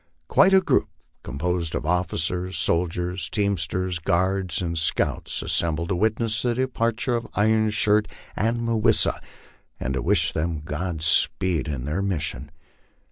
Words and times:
Quite 0.27 0.51
a 0.51 0.61
group, 0.61 0.89
composed 1.21 1.75
of 1.75 1.85
officers, 1.85 2.57
soldiers, 2.57 3.29
teamsters, 3.29 3.99
guards, 3.99 4.59
and 4.59 4.75
scouts, 4.75 5.43
assembled 5.43 5.89
to 5.89 5.95
witness 5.95 6.41
the 6.41 6.55
departure 6.55 7.15
of 7.15 7.27
Iron 7.35 7.69
Shirt 7.69 8.07
and 8.35 8.63
Mah 8.63 8.77
wis 8.77 9.01
sa, 9.01 9.19
and 9.79 9.93
to 9.93 10.01
wish 10.01 10.33
them 10.33 10.61
God 10.65 11.03
speed 11.03 11.67
in 11.67 11.85
their 11.85 12.01
mission. 12.01 12.49